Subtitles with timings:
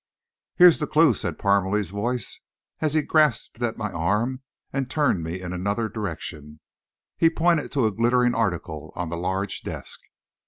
[0.55, 2.39] "Here's the clue," said Parmelee's voice,
[2.79, 4.41] as he grasped my arm
[4.73, 6.59] and turned me in another direction.
[7.17, 9.99] He pointed to a glittering article on the large desk.